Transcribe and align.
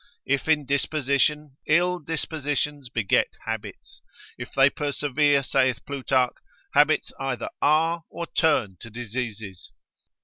If 0.25 0.47
in 0.47 0.65
disposition, 0.65 1.57
ill 1.67 1.99
dispositions 1.99 2.89
beget 2.89 3.37
habits, 3.45 4.01
if 4.35 4.51
they 4.51 4.71
persevere, 4.71 5.43
saith 5.43 5.85
Plutarch, 5.85 6.33
habits 6.73 7.13
either 7.19 7.49
are, 7.61 8.03
or 8.09 8.25
turn 8.25 8.77
to 8.79 8.89
diseases. 8.89 9.71